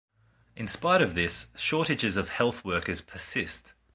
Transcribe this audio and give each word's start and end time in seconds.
In 0.55 0.67
spite 0.67 0.99
of 1.03 1.13
this, 1.13 1.45
shortages 1.55 2.17
of 2.17 2.29
health 2.29 2.65
workers 2.65 3.01
persist. 3.01 3.75